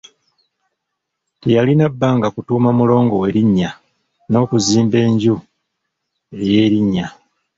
[1.41, 3.71] Teyalina bbanga kutuuma mulongo we linnya,
[4.29, 5.35] n'okuzimbaenju
[6.41, 7.07] ey'erinnya.